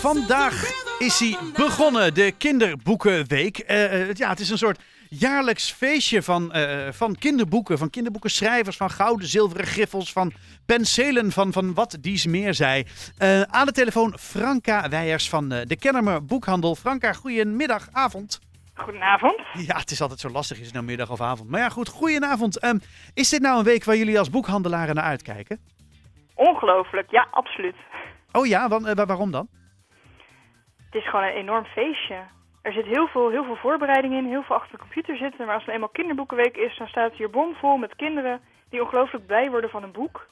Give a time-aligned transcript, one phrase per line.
[0.00, 0.62] Vandaag
[0.98, 3.58] is hij begonnen, de Kinderboekenweek.
[3.58, 8.76] Eh, eh, ja, het is een soort jaarlijks feestje van, eh, van kinderboeken, van kinderboekenschrijvers,
[8.76, 10.32] van gouden, zilveren griffels, van
[10.66, 12.86] penselen, van, van wat dies meer zij.
[13.46, 16.74] Aan de telefoon Franka Weijers van de Kennemer Boekhandel.
[16.74, 18.40] Franka, goedemiddag, avond.
[18.74, 19.40] Goedenavond.
[19.52, 21.50] Ja, het is altijd zo lastig, is het nou middag of avond.
[21.50, 22.58] Maar ja, goed, goedenavond.
[22.58, 22.78] Ehm,
[23.14, 25.58] is dit nou een week waar jullie als boekhandelaren naar uitkijken?
[26.34, 27.76] Ongelooflijk, ja, absoluut.
[28.32, 29.48] Oh ja, waarom dan?
[30.96, 32.14] Het is gewoon een enorm feestje.
[32.62, 35.46] Er zit heel veel, heel veel voorbereiding in, heel veel achter de computer zitten.
[35.46, 39.26] Maar als het eenmaal kinderboekenweek is, dan staat het hier bomvol met kinderen die ongelooflijk
[39.26, 40.26] blij worden van een boek.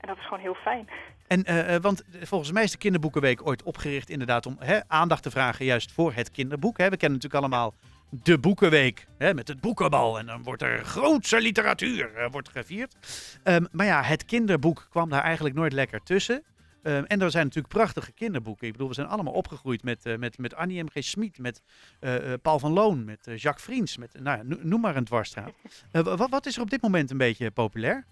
[0.00, 0.88] En dat is gewoon heel fijn.
[1.26, 5.22] En, eh, eh, want volgens mij is de Kinderboekenweek ooit opgericht inderdaad om hè, aandacht
[5.22, 6.78] te vragen juist voor het kinderboek.
[6.78, 6.88] Hè.
[6.88, 7.74] We kennen natuurlijk allemaal
[8.10, 10.18] de Boekenweek hè, met het boekenbal.
[10.18, 12.96] En dan wordt er grootse literatuur eh, wordt gevierd.
[13.42, 16.42] Ehm, maar ja, het kinderboek kwam daar eigenlijk nooit lekker tussen.
[16.82, 18.66] Ehm, en er zijn natuurlijk prachtige kinderboeken.
[18.66, 21.02] Ik bedoel, we zijn allemaal opgegroeid met, eh, met, met Annie M.G.
[21.04, 21.62] Smit, met
[22.00, 25.04] eh, eh, Paul van Loon, met Jacques Vriends, met, nou ja, no- noem maar een
[25.04, 25.52] dwarsstraat.
[25.92, 28.04] Eh, wa- wat is er op dit moment een beetje populair?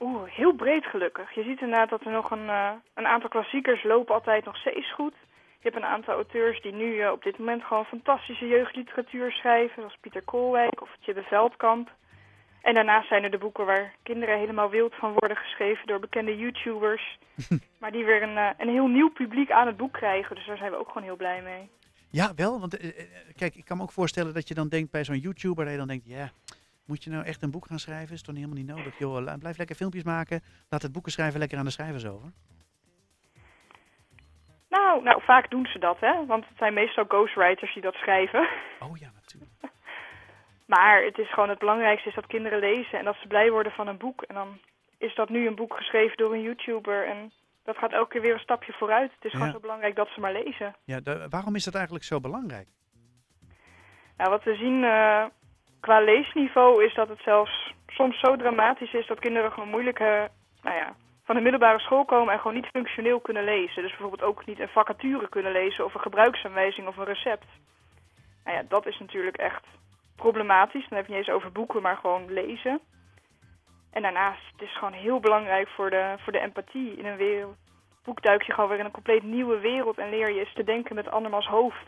[0.00, 1.34] Oeh, heel breed gelukkig.
[1.34, 2.48] Je ziet inderdaad dat er nog een,
[2.94, 5.14] een aantal klassiekers lopen altijd nog steeds goed.
[5.60, 9.74] Je hebt een aantal auteurs die nu op dit moment gewoon fantastische jeugdliteratuur schrijven.
[9.76, 11.90] Zoals Pieter Koolwijk of Tjibbe Veldkamp.
[12.62, 16.36] En daarnaast zijn er de boeken waar kinderen helemaal wild van worden geschreven door bekende
[16.36, 17.18] YouTubers.
[17.80, 20.36] maar die weer een, eh, een heel nieuw publiek aan het boek krijgen.
[20.36, 21.70] Dus daar zijn we ook gewoon heel blij mee.
[22.10, 22.60] Ja, wel.
[22.60, 25.18] Want eh, eh, kijk, ik kan me ook voorstellen dat je dan denkt bij zo'n
[25.18, 26.30] YouTuber, dat je dan denkt, ja,
[26.86, 28.14] moet je nou echt een boek gaan schrijven?
[28.14, 28.98] Is toch helemaal niet nodig?
[28.98, 30.42] Joh, blijf lekker filmpjes maken.
[30.68, 32.32] Laat het boeken schrijven lekker aan de schrijvers over.
[34.68, 36.26] Nou, nou, vaak doen ze dat, hè.
[36.26, 38.48] Want het zijn meestal ghostwriters die dat schrijven.
[38.80, 39.12] Oh ja.
[40.68, 43.72] Maar het is gewoon het belangrijkste is dat kinderen lezen en dat ze blij worden
[43.72, 44.22] van een boek.
[44.22, 44.58] En dan
[44.98, 47.32] is dat nu een boek geschreven door een YouTuber en
[47.64, 49.12] dat gaat elke keer weer een stapje vooruit.
[49.14, 49.52] Het is gewoon Ja.
[49.52, 50.76] zo belangrijk dat ze maar lezen.
[50.84, 52.68] Ja, waarom is dat eigenlijk zo belangrijk?
[54.16, 55.24] Nou, wat we zien eh,
[55.80, 60.24] qua leesniveau is dat het zelfs soms zo dramatisch is dat kinderen gewoon moeilijk eh,
[60.62, 63.82] nou ja, van de middelbare school komen en gewoon niet functioneel kunnen lezen.
[63.82, 67.46] Dus bijvoorbeeld ook niet een vacature kunnen lezen of een gebruiksaanwijzing of een recept.
[68.44, 69.64] Nou ja, dat is natuurlijk echt
[70.24, 70.88] problematisch.
[70.88, 72.80] Dan heb je niet eens over boeken, maar gewoon lezen.
[73.90, 77.56] En daarnaast, het is gewoon heel belangrijk voor de, voor de empathie in een wereld.
[78.04, 80.64] Boek duik je gewoon weer in een compleet nieuwe wereld en leer je eens te
[80.64, 81.86] denken met andermans hoofd.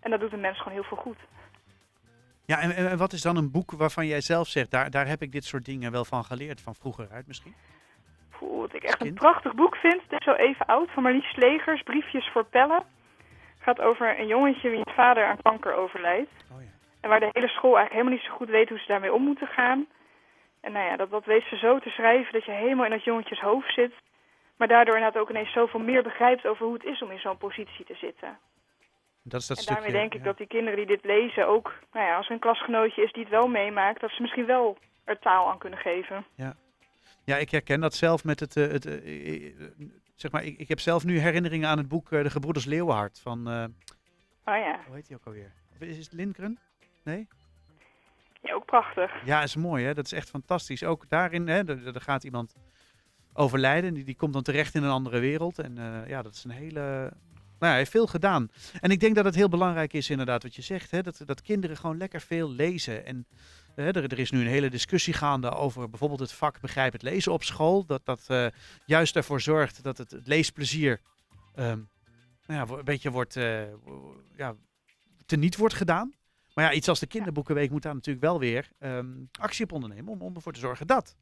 [0.00, 1.18] En dat doet een mens gewoon heel veel goed.
[2.44, 5.22] Ja, en, en wat is dan een boek waarvan jij zelf zegt, daar, daar heb
[5.22, 7.54] ik dit soort dingen wel van geleerd, van vroeger uit misschien?
[8.38, 10.02] Poeh, wat ik echt een prachtig boek vind.
[10.02, 12.82] Het is zo even oud, van Marlies Legers, Briefjes voor Pellen.
[13.58, 16.30] gaat over een jongetje wiens vader aan kanker overlijdt.
[16.52, 16.81] Oh ja.
[17.02, 19.22] En waar de hele school eigenlijk helemaal niet zo goed weet hoe ze daarmee om
[19.22, 19.86] moeten gaan.
[20.60, 23.04] En nou ja, dat, dat weet ze zo te schrijven dat je helemaal in dat
[23.04, 23.92] jongetjes hoofd zit.
[24.56, 27.36] Maar daardoor inderdaad ook ineens zoveel meer begrijpt over hoe het is om in zo'n
[27.46, 28.38] positie te zitten.
[29.22, 29.82] Dat is dat en stukje.
[29.82, 30.24] daarmee denk ik ja.
[30.24, 33.22] dat die kinderen die dit lezen ook, nou ja, als er een klasgenootje is die
[33.22, 36.24] het wel meemaakt, dat ze misschien wel er taal aan kunnen geven.
[37.24, 38.56] Ja, ik herken dat zelf met het.
[38.56, 39.52] eh, het eh, eh,
[40.14, 43.38] zeg maar, ik, ik heb zelf nu herinneringen aan het boek De Gebroeders Leeuwenhart van.
[43.38, 45.52] Oh ja, hoe heet die ook alweer?
[45.78, 46.58] Is het Lindgren?
[47.04, 47.28] Nee?
[48.42, 49.10] ja ook prachtig.
[49.24, 49.94] Ja, is mooi hè.
[49.94, 50.84] Dat is echt fantastisch.
[50.84, 52.54] Ook daarin, hè, er, er gaat iemand
[53.32, 53.94] overlijden.
[53.94, 55.58] Die, die komt dan terecht in een andere wereld.
[55.58, 56.80] En eh, ja, dat is een hele.
[56.80, 58.50] Nou ja, hij heeft veel gedaan.
[58.80, 60.90] En ik denk dat het heel belangrijk is, inderdaad, wat je zegt.
[60.90, 63.06] Hè, dat, dat kinderen gewoon lekker veel lezen.
[63.06, 63.26] En
[63.74, 67.02] hè, er, er is nu een hele discussie gaande over bijvoorbeeld het vak begrijp het
[67.02, 67.84] lezen op school.
[67.86, 68.46] Dat dat eh,
[68.86, 71.00] juist ervoor zorgt dat het, het leesplezier
[71.54, 71.80] ehm,
[72.46, 73.34] nou ja, een beetje wordt,
[73.84, 74.54] wo- ja,
[75.26, 76.12] teniet wordt gedaan.
[76.54, 79.06] Maar ja, iets als de kinderboekenweek moet daar natuurlijk wel weer ehm,
[79.40, 81.16] actie op ondernemen om, om ervoor te zorgen dat.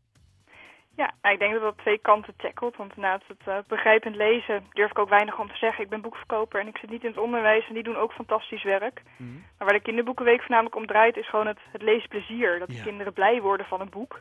[0.97, 2.77] Ja, nou, ik denk dat dat twee kanten tackelt.
[2.77, 5.85] Want naast het eh, begrijpend lezen durf ik ook weinig om te zeggen.
[5.85, 8.63] Ik ben boekverkoper en ik zit niet in het onderwijs en die doen ook fantastisch
[8.63, 9.03] werk.
[9.17, 12.59] Maar waar de kinderboekenweek voornamelijk om draait is gewoon het, het leesplezier.
[12.59, 12.83] Dat de Ja.
[12.83, 14.21] kinderen blij worden van een boek.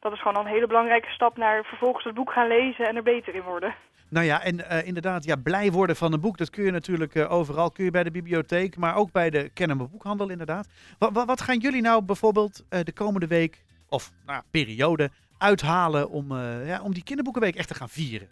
[0.00, 2.96] Dat is gewoon al een hele belangrijke stap naar vervolgens het boek gaan lezen en
[2.96, 3.74] er beter in worden.
[4.10, 7.14] Nou ja, en eh, inderdaad, ja, blij worden van een boek, dat kun je natuurlijk
[7.14, 7.70] eh, overal.
[7.70, 10.68] Kun je bij de bibliotheek, maar ook bij de Kennemer Boekhandel inderdaad.
[10.98, 16.10] Wat, wat, wat gaan jullie nou bijvoorbeeld eh, de komende week, of nou, periode, uithalen
[16.10, 16.32] om,
[16.64, 18.28] ja, om die kinderboekenweek echt te gaan vieren?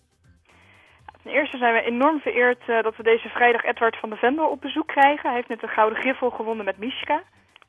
[1.23, 4.61] Ten eerste zijn we enorm vereerd dat we deze vrijdag Edward van de Vendel op
[4.61, 5.29] bezoek krijgen.
[5.29, 7.23] Hij heeft net een gouden griffel gewonnen met Mishka.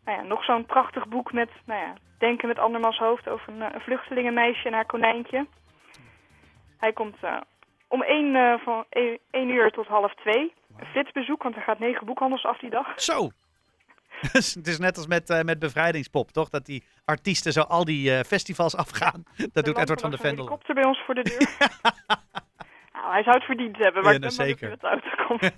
[0.05, 3.61] Nou ja, nog zo'n prachtig boek met, nou ja, denken met andermans hoofd over een,
[3.61, 5.47] eh, een vluchtelingenmeisje en haar konijntje.
[6.77, 7.37] Hij komt eh,
[7.87, 8.85] om 1, eh, van
[9.31, 10.53] 1 uur tot half 2.
[10.77, 13.01] Een flitsbezoek, want er gaat negen boekhandels af die dag.
[13.01, 13.29] Zo!
[14.31, 16.49] Dus het is net als met, met Bevrijdingspop, toch?
[16.49, 19.23] Dat die artiesten zo al die festivals afgaan.
[19.53, 20.43] Dat doet Edward van de een Vendel.
[20.45, 21.57] helikopter bij ons voor de deur.
[22.93, 24.71] nou, hij zou het verdiend hebben, maar Ja, ik ben bang dat zeker.
[24.71, 25.51] het uitkomt.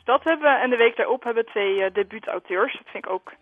[0.00, 0.58] Dus dat hebben we.
[0.58, 2.72] En de week daarop hebben we twee eh, debuutauteurs.
[2.72, 3.32] Dat vind ik ook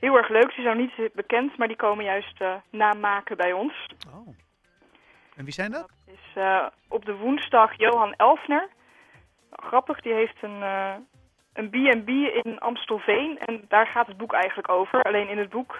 [0.00, 0.52] heel erg leuk.
[0.52, 3.86] Ze zijn niet bekend, maar die komen juist eh namaken bij ons.
[4.14, 4.28] Oh.
[5.36, 5.88] En wie zijn dat?
[6.06, 8.68] Dat is eh, op de woensdag Johan Elfner.
[9.50, 10.94] Grappig, die heeft een, eh,
[11.52, 12.08] een B&B
[12.44, 13.38] in Amstelveen.
[13.38, 15.02] En daar gaat het boek eigenlijk over.
[15.02, 15.78] Alleen in het boek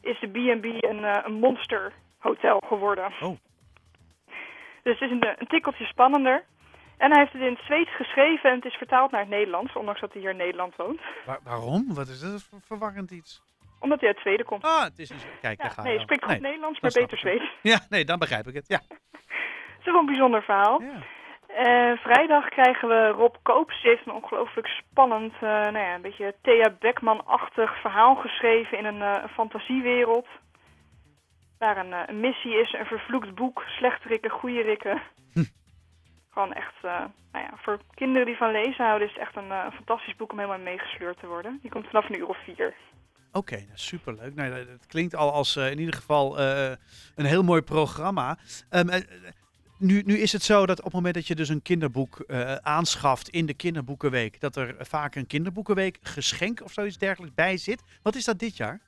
[0.00, 3.12] is de B&B een, een monsterhotel geworden.
[3.20, 3.36] Oh.
[4.82, 6.44] Dus het is een, een tikkeltje spannender.
[6.98, 9.72] En hij heeft het in het Zweeds geschreven en het is vertaald naar het Nederlands.
[9.72, 11.00] Ondanks dat hij hier in Nederland woont.
[11.26, 11.94] Waar- waarom?
[11.94, 13.42] Wat is dat voor verwarrend iets?
[13.80, 14.64] Omdat hij uit Zweden komt.
[14.64, 15.26] Ah, het is niet zo.
[15.40, 16.40] Kijk, daar Ja, ga nee, spreekt goed Nee.
[16.40, 17.44] Nederlands, maar beter Zweeds.
[17.72, 18.68] Ja, nee, dan begrijp ik het.
[18.68, 18.80] Ja.
[19.76, 20.80] Het is wel een bijzonder verhaal.
[20.82, 20.98] ja.
[21.46, 23.82] Eh, vrijdag krijgen we Rob Koops.
[23.82, 28.84] Die heeft een ongelooflijk spannend, eh, nou ja, een beetje Thea Beckman-achtig verhaal geschreven in
[28.84, 30.26] een, eh, fantasiewereld.
[31.58, 35.02] Waar een, missie is, een vervloekt boek, slechterikken, goede rikken.
[35.32, 35.44] Hm.
[36.36, 36.90] Gewoon echt, eh,
[37.32, 40.32] nou ja, voor kinderen die van lezen houden is het echt een, eh, fantastisch boek
[40.32, 41.58] om helemaal meegesleurd te worden.
[41.62, 42.74] Die komt vanaf een uur of vier.
[43.32, 44.34] Oké, nou, superleuk.
[44.34, 48.38] Nou, dat- het klinkt al als eh, in ieder geval een heel mooi programma.
[48.70, 49.00] Ehm, eh,
[49.78, 52.24] nu, nu is het zo dat op het moment dat je dus een kinderboek
[52.62, 57.82] aanschaft in de kinderboekenweek, dat er vaak een kinderboekenweek geschenk of zoiets dergelijks bij zit.
[58.02, 58.80] Wat is dat dit jaar?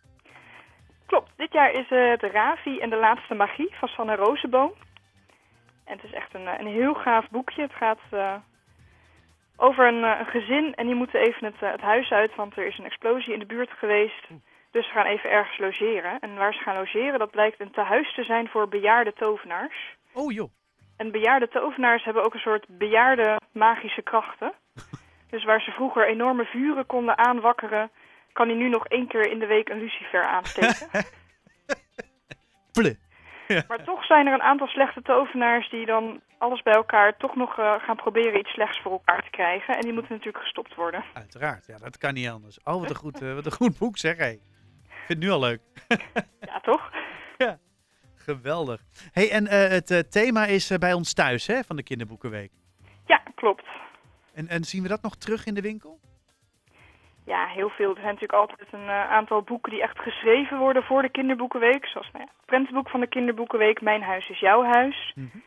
[1.06, 4.72] Klopt, dit jaar is het Ravi en de laatste magie van Sanne Rozenboom.
[5.88, 7.62] En het is echt een, eh, een heel gaaf boekje.
[7.62, 8.34] Het gaat eh,
[9.56, 12.66] over een, eh, een gezin en die moeten even het, het huis uit, want er
[12.66, 14.26] is een explosie in de buurt geweest.
[14.70, 16.18] Dus ze gaan even ergens logeren.
[16.20, 19.96] En waar ze gaan logeren, dat blijkt een tehuis te zijn voor bejaarde tovenaars.
[20.12, 20.50] Oh joh.
[20.96, 24.52] En bejaarde tovenaars hebben ook een soort bejaarde magische krachten.
[25.30, 27.90] Dus waar ze vroeger enorme vuren konden aanwakkeren,
[28.32, 30.88] kan hij nu nog één keer in de week een lucifer aansteken.
[32.72, 32.96] Ple.
[33.68, 37.58] Maar toch zijn er een aantal slechte tovenaars die dan alles bij elkaar toch nog
[37.58, 39.74] eh, gaan proberen iets slechts voor elkaar te krijgen.
[39.74, 41.04] En die moeten natuurlijk gestopt worden.
[41.12, 42.58] Uiteraard, ja, dat kan niet anders.
[42.64, 44.16] Oh, wat een goed, eh, wat een goed boek zeg.
[44.16, 44.32] Hey.
[44.32, 45.60] Ik vind het nu al leuk.
[46.40, 46.90] Ja, toch?
[48.28, 48.82] Geweldig.
[49.12, 52.52] Hey, en eh, het thema is bij ons thuis hè, van de Kinderboekenweek.
[53.06, 53.64] Ja, klopt.
[54.34, 56.00] En, en zien we dat nog terug in de winkel?
[57.28, 57.88] Ja, heel veel.
[57.88, 61.86] Er zijn natuurlijk altijd een eh, aantal boeken die echt geschreven worden voor de kinderboekenweek.
[61.86, 65.12] Zoals nou ja, het prentenboek van de kinderboekenweek, Mijn huis is jouw huis.
[65.14, 65.38] Mhm.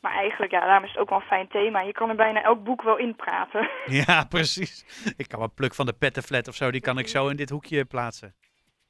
[0.00, 1.80] Maar eigenlijk, ja, daarom is het ook wel een fijn thema.
[1.80, 3.68] Je kan er bijna elk boek wel in praten.
[4.06, 4.84] Ja, precies.
[5.16, 7.50] Ik kan een pluk van de pettenflat of zo, die kan ik zo in dit
[7.50, 8.34] hoekje plaatsen.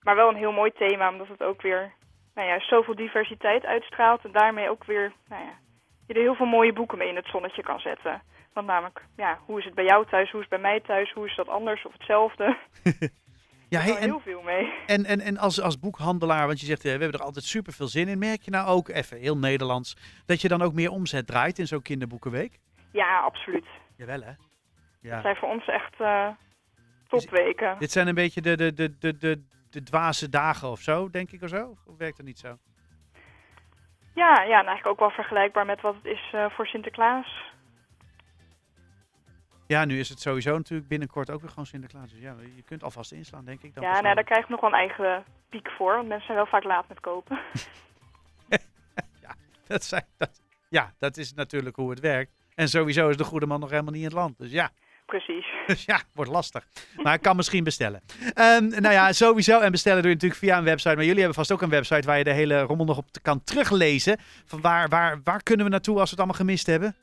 [0.01, 1.93] Maar wel een heel mooi thema, omdat het ook weer
[2.35, 4.25] nou ja, zoveel diversiteit uitstraalt.
[4.25, 5.55] En daarmee ook weer nou ja,
[6.07, 8.23] je er heel veel mooie boeken mee in het zonnetje kan zetten.
[8.55, 11.13] Want namelijk, ja, hoe is het bij jou thuis, hoe is het bij mij thuis,
[11.13, 12.57] hoe is dat anders of hetzelfde?
[13.69, 14.73] Ja, hey, kan en, heel veel mee.
[14.87, 17.73] en, en, en als, als boekhandelaar, want je zegt, eh, we hebben er altijd super
[17.73, 18.19] veel zin in.
[18.19, 19.97] Merk je nou ook, even heel Nederlands,
[20.27, 22.61] dat je dan ook meer omzet draait in zo'n kinderboekenweek?
[22.93, 23.67] Ja, absoluut.
[23.97, 24.33] Jawel hè?
[25.01, 25.21] Ja.
[25.21, 26.29] zijn voor ons echt eh,
[27.09, 27.77] topweken.
[27.79, 31.31] Dit zijn een beetje de, de, de, de, de, de dwaze dagen of zo, denk
[31.31, 31.77] ik of zo?
[31.87, 32.57] Of werkt dat niet zo?
[34.15, 37.53] Ja, ja, en eigenlijk ook wel vergelijkbaar met wat het is eh, voor Sinterklaas.
[39.67, 42.11] Ja, nu is het sowieso natuurlijk binnenkort ook weer gewoon Sinterklaas.
[42.11, 43.75] Dus ja, je kunt alvast inslaan, denk ik.
[43.75, 45.95] Dan ja, nou, daar krijg ik nog wel een eigen piek voor.
[45.95, 47.39] Want mensen zijn wel vaak laat met kopen.
[49.67, 52.33] Dat zijn, dat, ja, dat is natuurlijk hoe het werkt.
[52.55, 54.39] En sowieso is de goede man nog helemaal niet in het land.
[54.39, 54.71] Dus ja,
[55.07, 55.47] Precies.
[55.67, 56.67] dus ja wordt lastig.
[57.03, 58.03] Maar ik kan misschien bestellen.
[58.35, 59.61] Ehm, nou ja, sowieso.
[59.61, 60.95] En bestellen doe je natuurlijk via een website.
[60.95, 63.45] Maar jullie hebben vast ook een website waar je de hele rommel nog op kan
[63.45, 64.19] teruglezen.
[64.45, 66.97] Van waar, waar, waar kunnen we naartoe als we het allemaal gemist hebben?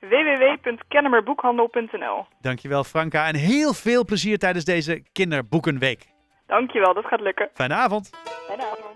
[0.00, 3.26] www.kennemerboekhandel.nl Dankjewel Franka.
[3.26, 6.06] En heel veel plezier tijdens deze kinderboekenweek.
[6.46, 7.50] Dankjewel, dat gaat lukken.
[7.54, 8.10] Fijne avond.
[8.46, 8.87] Fijne avond.